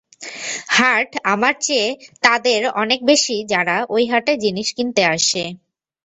হাট 0.69 1.09
আমার 1.25 1.53
চেয়ে 1.61 1.87
তাদের 2.23 2.61
অনেক 2.75 2.99
বেশি 3.05 3.35
যারা 3.47 3.77
ঐ 3.89 3.97
হাটে 4.11 4.33
জিনিস 4.37 4.67
কিনতে 4.77 5.01
আসে। 5.15 5.43